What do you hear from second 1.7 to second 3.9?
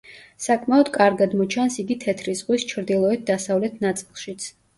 იგი თეთრი ზღვის ჩრდილოეთ-დასავლეთ